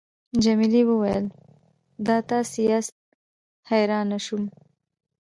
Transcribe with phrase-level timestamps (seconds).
[0.43, 1.25] جميلې وويل::
[2.05, 2.95] دا تاسي یاست،
[3.71, 4.43] حیرانه شوم.